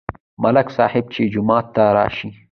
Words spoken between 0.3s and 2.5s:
ملک صاحب چې جومات ته راشي،